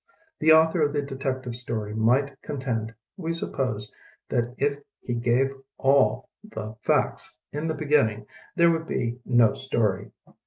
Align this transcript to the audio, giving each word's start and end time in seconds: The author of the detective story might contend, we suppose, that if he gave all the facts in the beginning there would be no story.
The 0.39 0.51
author 0.51 0.81
of 0.81 0.93
the 0.93 1.03
detective 1.03 1.55
story 1.55 1.93
might 1.93 2.41
contend, 2.41 2.95
we 3.17 3.33
suppose, 3.33 3.93
that 4.29 4.55
if 4.57 4.79
he 4.99 5.13
gave 5.13 5.51
all 5.77 6.27
the 6.43 6.73
facts 6.81 7.37
in 7.51 7.67
the 7.67 7.75
beginning 7.75 8.25
there 8.55 8.71
would 8.71 8.87
be 8.87 9.19
no 9.25 9.53
story. 9.53 10.09